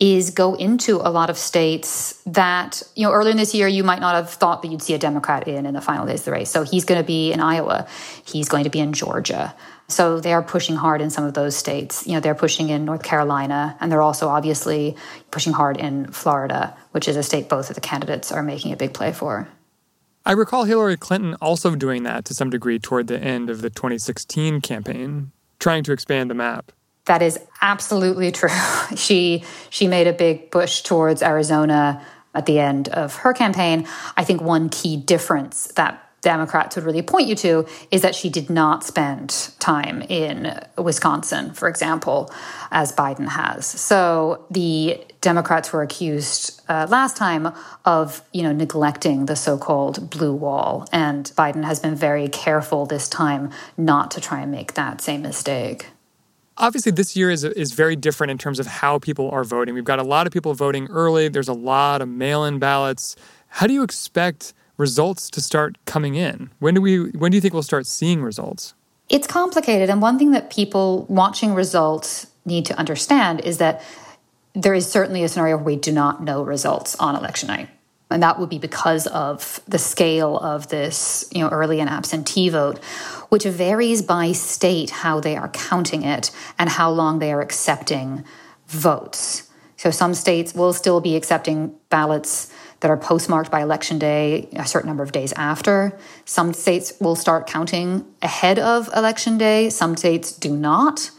is 0.00 0.30
go 0.30 0.54
into 0.54 0.96
a 0.96 1.10
lot 1.10 1.30
of 1.30 1.38
states 1.38 2.20
that, 2.26 2.82
you 2.96 3.06
know, 3.06 3.12
earlier 3.12 3.30
in 3.30 3.36
this 3.36 3.54
year, 3.54 3.68
you 3.68 3.84
might 3.84 4.00
not 4.00 4.16
have 4.16 4.30
thought 4.30 4.62
that 4.62 4.68
you'd 4.68 4.82
see 4.82 4.94
a 4.94 4.98
Democrat 4.98 5.46
in 5.46 5.66
in 5.66 5.74
the 5.74 5.80
final 5.80 6.04
days 6.04 6.20
of 6.20 6.24
the 6.26 6.32
race. 6.32 6.50
So 6.50 6.64
he's 6.64 6.84
going 6.84 7.00
to 7.00 7.06
be 7.06 7.32
in 7.32 7.40
Iowa, 7.40 7.86
he's 8.24 8.48
going 8.48 8.64
to 8.64 8.70
be 8.70 8.80
in 8.80 8.92
Georgia. 8.92 9.54
So 9.86 10.18
they 10.18 10.32
are 10.32 10.42
pushing 10.42 10.76
hard 10.76 11.00
in 11.00 11.10
some 11.10 11.24
of 11.24 11.34
those 11.34 11.54
states. 11.56 12.06
You 12.06 12.14
know, 12.14 12.20
they're 12.20 12.34
pushing 12.34 12.70
in 12.70 12.84
North 12.84 13.02
Carolina, 13.02 13.76
and 13.80 13.92
they're 13.92 14.02
also 14.02 14.28
obviously 14.28 14.96
pushing 15.30 15.52
hard 15.52 15.76
in 15.76 16.10
Florida, 16.10 16.76
which 16.92 17.06
is 17.06 17.16
a 17.16 17.22
state 17.22 17.48
both 17.48 17.68
of 17.68 17.74
the 17.74 17.80
candidates 17.80 18.32
are 18.32 18.42
making 18.42 18.72
a 18.72 18.76
big 18.76 18.94
play 18.94 19.12
for. 19.12 19.46
I 20.26 20.32
recall 20.32 20.64
Hillary 20.64 20.96
Clinton 20.96 21.36
also 21.40 21.76
doing 21.76 22.02
that 22.04 22.24
to 22.24 22.34
some 22.34 22.48
degree 22.48 22.78
toward 22.78 23.08
the 23.08 23.20
end 23.20 23.50
of 23.50 23.60
the 23.60 23.68
2016 23.68 24.62
campaign, 24.62 25.32
trying 25.64 25.82
to 25.82 25.92
expand 25.92 26.30
the 26.30 26.34
map. 26.34 26.72
That 27.06 27.22
is 27.22 27.40
absolutely 27.62 28.30
true. 28.32 28.50
she 28.96 29.44
she 29.70 29.88
made 29.88 30.06
a 30.06 30.12
big 30.12 30.50
push 30.50 30.82
towards 30.82 31.22
Arizona 31.22 32.04
at 32.34 32.44
the 32.44 32.58
end 32.58 32.88
of 32.88 33.16
her 33.16 33.32
campaign. 33.32 33.86
I 34.14 34.24
think 34.24 34.42
one 34.42 34.68
key 34.68 34.98
difference 34.98 35.68
that 35.76 36.03
Democrats 36.24 36.74
would 36.74 36.84
really 36.84 37.02
point 37.02 37.28
you 37.28 37.36
to 37.36 37.66
is 37.90 38.02
that 38.02 38.14
she 38.14 38.28
did 38.30 38.50
not 38.50 38.82
spend 38.82 39.50
time 39.60 40.02
in 40.08 40.58
Wisconsin, 40.76 41.52
for 41.52 41.68
example, 41.68 42.32
as 42.70 42.92
Biden 42.92 43.28
has. 43.28 43.66
So 43.66 44.44
the 44.50 45.04
Democrats 45.20 45.72
were 45.72 45.82
accused 45.82 46.60
uh, 46.68 46.86
last 46.90 47.16
time 47.16 47.52
of, 47.84 48.22
you 48.32 48.42
know, 48.42 48.52
neglecting 48.52 49.26
the 49.26 49.36
so-called 49.36 50.10
blue 50.10 50.34
wall, 50.34 50.86
and 50.92 51.30
Biden 51.36 51.64
has 51.64 51.78
been 51.78 51.94
very 51.94 52.28
careful 52.28 52.86
this 52.86 53.08
time 53.08 53.50
not 53.76 54.10
to 54.12 54.20
try 54.20 54.40
and 54.40 54.50
make 54.50 54.74
that 54.74 55.00
same 55.00 55.22
mistake. 55.22 55.86
Obviously, 56.56 56.92
this 56.92 57.16
year 57.16 57.30
is 57.30 57.42
is 57.42 57.72
very 57.72 57.96
different 57.96 58.30
in 58.30 58.38
terms 58.38 58.58
of 58.60 58.66
how 58.66 58.98
people 58.98 59.28
are 59.30 59.44
voting. 59.44 59.74
We've 59.74 59.84
got 59.84 59.98
a 59.98 60.04
lot 60.04 60.26
of 60.26 60.32
people 60.32 60.54
voting 60.54 60.86
early. 60.88 61.28
There's 61.28 61.48
a 61.48 61.54
lot 61.54 62.00
of 62.00 62.08
mail-in 62.08 62.58
ballots. 62.58 63.16
How 63.48 63.66
do 63.66 63.74
you 63.74 63.82
expect? 63.82 64.54
Results 64.76 65.30
to 65.30 65.40
start 65.40 65.78
coming 65.84 66.14
in? 66.14 66.50
When 66.58 66.74
do 66.74 66.80
we 66.80 67.10
when 67.10 67.30
do 67.30 67.36
you 67.36 67.40
think 67.40 67.54
we'll 67.54 67.62
start 67.62 67.86
seeing 67.86 68.22
results? 68.22 68.74
It's 69.08 69.26
complicated 69.26 69.90
and 69.90 70.00
one 70.00 70.18
thing 70.18 70.30
that 70.32 70.50
people 70.50 71.06
watching 71.08 71.54
results 71.54 72.26
need 72.44 72.66
to 72.66 72.78
understand 72.78 73.40
is 73.40 73.58
that 73.58 73.82
there 74.54 74.74
is 74.74 74.90
certainly 74.90 75.24
a 75.24 75.28
scenario 75.28 75.56
where 75.56 75.64
we 75.64 75.76
do 75.76 75.92
not 75.92 76.22
know 76.22 76.42
results 76.42 76.94
on 76.96 77.16
election 77.16 77.48
night. 77.48 77.68
And 78.10 78.22
that 78.22 78.38
would 78.38 78.48
be 78.48 78.58
because 78.58 79.06
of 79.08 79.60
the 79.66 79.78
scale 79.78 80.38
of 80.38 80.68
this, 80.68 81.24
you 81.32 81.40
know, 81.40 81.48
early 81.48 81.80
and 81.80 81.90
absentee 81.90 82.48
vote, 82.48 82.78
which 83.30 83.44
varies 83.44 84.02
by 84.02 84.32
state 84.32 84.90
how 84.90 85.18
they 85.18 85.36
are 85.36 85.48
counting 85.48 86.04
it 86.04 86.30
and 86.58 86.70
how 86.70 86.90
long 86.90 87.18
they 87.18 87.32
are 87.32 87.40
accepting 87.40 88.22
votes. 88.68 89.50
So 89.76 89.90
some 89.90 90.14
states 90.14 90.54
will 90.54 90.72
still 90.72 91.00
be 91.00 91.16
accepting 91.16 91.74
ballots 91.88 92.52
that 92.84 92.90
are 92.90 92.98
postmarked 92.98 93.50
by 93.50 93.62
election 93.62 93.98
day 93.98 94.46
a 94.56 94.66
certain 94.66 94.88
number 94.88 95.02
of 95.02 95.10
days 95.10 95.32
after. 95.38 95.98
Some 96.26 96.52
states 96.52 96.92
will 97.00 97.16
start 97.16 97.46
counting 97.46 98.04
ahead 98.20 98.58
of 98.58 98.90
election 98.94 99.38
day, 99.38 99.70
some 99.70 99.96
states 99.96 100.30
do 100.30 100.54
not. 100.54 101.10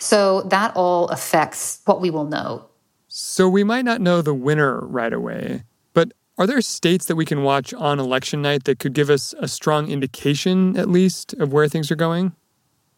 So 0.00 0.42
that 0.50 0.74
all 0.74 1.06
affects 1.10 1.80
what 1.84 2.00
we 2.00 2.10
will 2.10 2.24
know. 2.24 2.64
So 3.06 3.48
we 3.48 3.62
might 3.62 3.84
not 3.84 4.00
know 4.00 4.20
the 4.20 4.34
winner 4.34 4.80
right 4.84 5.12
away, 5.12 5.62
but 5.94 6.10
Are 6.38 6.46
there 6.46 6.60
states 6.60 7.06
that 7.06 7.16
we 7.16 7.24
can 7.24 7.42
watch 7.42 7.74
on 7.74 8.00
election 8.00 8.40
night 8.40 8.64
that 8.64 8.78
could 8.78 8.94
give 8.94 9.10
us 9.10 9.34
a 9.38 9.46
strong 9.46 9.88
indication, 9.88 10.76
at 10.76 10.88
least, 10.88 11.34
of 11.34 11.52
where 11.52 11.68
things 11.68 11.90
are 11.90 11.96
going? 11.96 12.32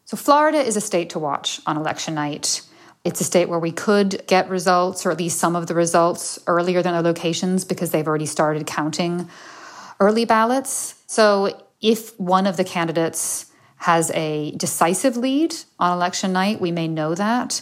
So, 0.05 0.17
Florida 0.17 0.59
is 0.59 0.77
a 0.77 0.81
state 0.81 1.11
to 1.11 1.19
watch 1.19 1.61
on 1.67 1.77
election 1.77 2.15
night. 2.15 2.63
It's 3.05 3.21
a 3.21 3.25
state 3.25 3.51
where 3.51 3.59
we 3.59 3.71
could 3.71 4.27
get 4.27 4.49
results, 4.49 5.05
or 5.05 5.11
at 5.11 5.19
least 5.19 5.39
some 5.39 5.55
of 5.55 5.67
the 5.67 5.75
results, 5.75 6.39
earlier 6.47 6.83
than 6.83 6.95
other 6.95 7.11
locations 7.11 7.65
because 7.65 7.91
they've 7.91 8.07
already 8.07 8.27
started 8.27 8.67
counting 8.67 9.29
early 10.01 10.25
ballots. 10.25 10.95
So, 11.07 11.61
if 11.83 12.19
one 12.19 12.47
of 12.47 12.57
the 12.57 12.65
candidates 12.65 13.53
has 13.77 14.11
a 14.13 14.53
decisive 14.53 15.19
lead 15.19 15.55
on 15.79 15.93
election 15.93 16.33
night, 16.33 16.61
we 16.61 16.73
may 16.73 16.89
know 16.89 17.15
that. 17.15 17.61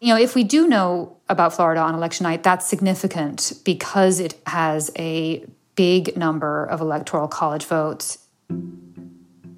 You 0.00 0.14
know, 0.14 0.20
if 0.20 0.36
we 0.36 0.44
do 0.44 0.68
know 0.68 1.16
about 1.28 1.54
Florida 1.54 1.80
on 1.80 1.94
election 1.94 2.24
night, 2.24 2.44
that's 2.44 2.68
significant 2.68 3.52
because 3.64 4.20
it 4.20 4.40
has 4.46 4.92
a 4.96 5.44
big 5.74 6.16
number 6.16 6.64
of 6.66 6.80
electoral 6.80 7.26
college 7.26 7.64
votes. 7.64 8.18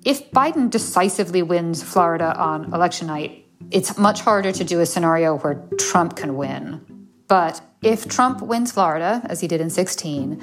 If 0.05 0.31
Biden 0.31 0.71
decisively 0.71 1.43
wins 1.43 1.83
Florida 1.83 2.35
on 2.37 2.73
election 2.73 3.07
night, 3.09 3.44
it's 3.75 3.99
much 3.99 4.21
harder 4.21 4.53
to 4.53 4.63
do 4.63 4.79
a 4.79 4.87
scenario 4.87 5.37
where 5.39 5.57
Trump 5.79 6.15
can 6.15 6.37
win. 6.37 6.81
But 7.27 7.61
if 7.83 8.09
Trump 8.09 8.41
wins 8.41 8.71
Florida, 8.71 9.21
as 9.25 9.41
he 9.41 9.49
did 9.49 9.61
in 9.61 9.69
16, 9.69 10.41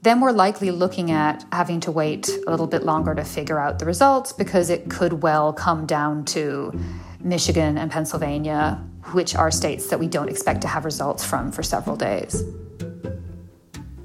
then 0.00 0.20
we're 0.20 0.32
likely 0.32 0.70
looking 0.70 1.10
at 1.10 1.44
having 1.52 1.80
to 1.80 1.92
wait 1.92 2.30
a 2.46 2.50
little 2.50 2.66
bit 2.66 2.82
longer 2.82 3.14
to 3.14 3.22
figure 3.22 3.60
out 3.60 3.80
the 3.80 3.84
results 3.84 4.32
because 4.32 4.70
it 4.70 4.88
could 4.88 5.22
well 5.22 5.52
come 5.52 5.84
down 5.84 6.24
to 6.24 6.72
Michigan 7.20 7.76
and 7.76 7.90
Pennsylvania, 7.90 8.82
which 9.12 9.36
are 9.36 9.50
states 9.50 9.88
that 9.88 10.00
we 10.00 10.08
don't 10.08 10.30
expect 10.30 10.62
to 10.62 10.68
have 10.68 10.86
results 10.86 11.22
from 11.22 11.52
for 11.52 11.62
several 11.62 11.96
days. 11.96 12.42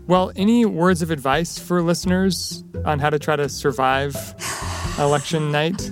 Well, 0.05 0.33
any 0.35 0.65
words 0.65 1.01
of 1.01 1.11
advice 1.11 1.57
for 1.57 1.81
listeners 1.81 2.65
on 2.83 2.99
how 2.99 3.09
to 3.09 3.19
try 3.19 3.37
to 3.37 3.47
survive 3.47 4.35
election 4.99 5.49
night? 5.53 5.89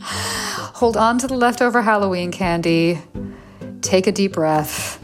Hold 0.76 0.98
on 0.98 1.16
to 1.20 1.26
the 1.26 1.34
leftover 1.34 1.80
Halloween 1.80 2.30
candy, 2.30 3.00
take 3.80 4.06
a 4.06 4.12
deep 4.12 4.34
breath, 4.34 5.02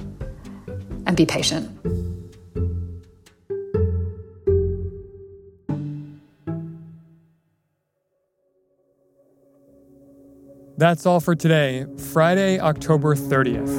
and 1.07 1.17
be 1.17 1.25
patient. 1.25 1.71
That's 10.77 11.07
all 11.07 11.21
for 11.21 11.35
today, 11.35 11.87
Friday, 11.97 12.61
October 12.61 13.15
30th. 13.15 13.73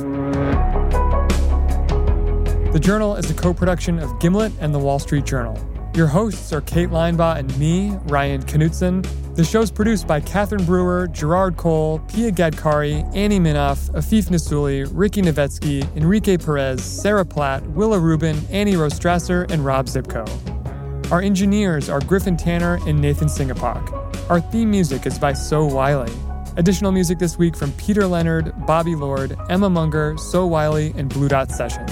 The 2.73 2.79
Journal 2.79 3.15
is 3.17 3.29
a 3.29 3.35
co 3.35 3.53
production 3.53 3.99
of 3.99 4.19
Gimlet 4.19 4.51
and 4.59 4.73
The 4.73 4.79
Wall 4.79 4.97
Street 4.97 5.25
Journal. 5.25 5.59
Your 5.93 6.07
hosts 6.07 6.51
are 6.53 6.61
Kate 6.61 6.89
Linebaugh 6.89 7.37
and 7.37 7.55
me, 7.59 7.91
Ryan 8.05 8.41
Knutson. 8.41 9.22
The 9.35 9.43
show's 9.43 9.71
produced 9.71 10.05
by 10.05 10.19
Catherine 10.19 10.63
Brewer, 10.63 11.07
Gerard 11.07 11.57
Cole, 11.57 11.97
Pia 12.07 12.31
Gadkari, 12.31 13.03
Annie 13.15 13.39
Minoff, 13.39 13.89
Afeef 13.93 14.25
Nessouli, 14.25 14.87
Rikki 14.93 15.23
Novetsky, 15.23 15.83
Enrique 15.97 16.37
Perez, 16.37 16.83
Sarah 16.83 17.25
Platt, 17.25 17.65
Willa 17.69 17.97
Rubin, 17.99 18.39
Annie 18.51 18.73
Rostrasser, 18.73 19.49
and 19.49 19.65
Rob 19.65 19.87
Szypko. 19.87 21.11
Our 21.11 21.19
engineers 21.19 21.89
are 21.89 21.99
Griffin 21.99 22.37
Tanner 22.37 22.77
and 22.85 23.01
Nathan 23.01 23.27
Singapok. 23.27 24.29
Our 24.29 24.39
theme 24.39 24.69
music 24.69 25.07
is 25.07 25.17
by 25.17 25.33
So 25.33 25.65
Wylie. 25.65 26.13
Additional 26.55 26.91
music 26.91 27.17
this 27.17 27.35
week 27.35 27.55
from 27.55 27.71
Peter 27.71 28.05
Leonard, 28.05 28.53
Bobby 28.67 28.93
Lord, 28.93 29.35
Emma 29.49 29.67
Munger, 29.67 30.15
So 30.17 30.45
Wylie, 30.45 30.93
and 30.95 31.09
Blue 31.09 31.27
Dot 31.27 31.49
Sessions. 31.49 31.89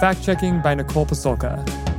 Fact 0.00 0.22
checking 0.22 0.62
by 0.62 0.74
Nicole 0.74 1.04
Pasulka. 1.04 1.89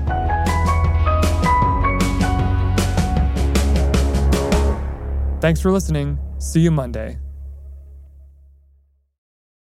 Thanks 5.41 5.59
for 5.59 5.71
listening. 5.71 6.19
See 6.37 6.59
you 6.59 6.69
Monday. 6.69 7.17